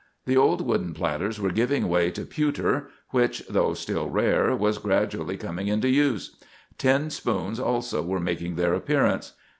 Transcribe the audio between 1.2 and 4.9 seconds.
were giving way to pewter, which, though still rare, was